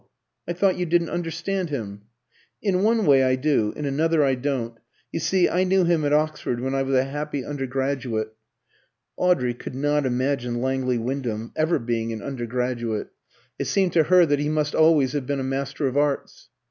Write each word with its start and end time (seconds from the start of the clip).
I 0.47 0.53
thought 0.53 0.77
you 0.79 0.87
didn't 0.87 1.11
understand 1.11 1.69
him?" 1.69 2.05
"In 2.59 2.81
one 2.81 3.05
way 3.05 3.21
I 3.23 3.35
do, 3.35 3.71
in 3.75 3.85
another 3.85 4.23
I 4.23 4.33
don't. 4.33 4.75
You 5.11 5.19
see 5.19 5.47
I 5.47 5.63
knew 5.63 5.83
him 5.83 6.03
at 6.05 6.11
Oxford 6.11 6.59
when 6.59 6.73
I 6.73 6.81
was 6.81 6.95
a 6.95 7.03
happy 7.03 7.45
undergraduate." 7.45 8.33
(Audrey 9.15 9.53
could 9.53 9.75
not 9.75 10.07
imagine 10.07 10.59
Langley 10.59 10.97
Wyndham 10.97 11.51
ever 11.55 11.77
being 11.77 12.11
an 12.13 12.23
undergraduate; 12.23 13.09
it 13.59 13.65
seemed 13.65 13.93
to 13.93 14.05
her 14.05 14.25
that 14.25 14.39
he 14.39 14.49
must 14.49 14.73
always 14.73 15.11
have 15.11 15.27
been 15.27 15.39
a 15.39 15.43
Master 15.43 15.85
of 15.87 15.95
Arts.) 15.95 16.49